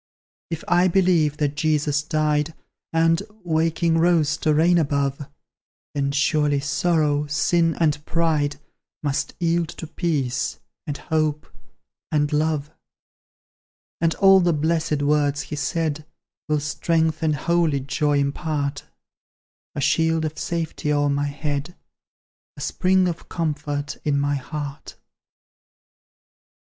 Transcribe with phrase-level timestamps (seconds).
[0.49, 2.55] If I believe that Jesus died,
[2.91, 5.27] And waking, rose to reign above;
[5.93, 8.55] Then surely Sorrow, Sin, and Pride,
[9.03, 11.45] Must yield to Peace, and Hope,
[12.11, 12.71] and Love.
[14.01, 16.03] And all the blessed words He said
[16.49, 18.85] Will strength and holy joy impart:
[19.75, 21.75] A shield of safety o'er my head,
[22.57, 24.95] A spring of comfort in my heart.